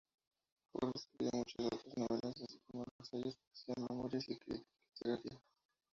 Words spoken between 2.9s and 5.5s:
ensayos, poesía, memorias y crítica literaria.